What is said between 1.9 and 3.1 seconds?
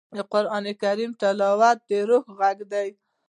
روح غږ دی.